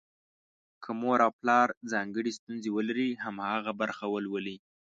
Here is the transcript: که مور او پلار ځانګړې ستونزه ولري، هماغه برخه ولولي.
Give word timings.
که 0.83 0.89
مور 1.01 1.19
او 1.27 1.31
پلار 1.39 1.67
ځانګړې 1.91 2.31
ستونزه 2.37 2.69
ولري، 2.77 3.09
هماغه 3.25 3.71
برخه 3.81 4.05
ولولي. 4.13 4.57